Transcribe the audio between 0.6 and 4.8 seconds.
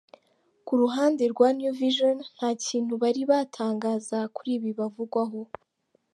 Ku ruhande rwa ‘New Vision’ nta kintu bari batangaza kuri ibi